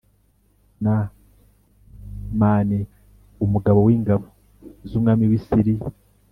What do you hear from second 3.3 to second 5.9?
umugaba w ingabo z umwami w i Siriya